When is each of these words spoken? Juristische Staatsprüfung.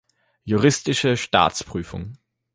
Juristische 0.45 1.15
Staatsprüfung. 1.15 2.17